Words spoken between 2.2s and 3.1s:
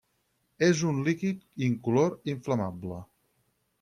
inflamable.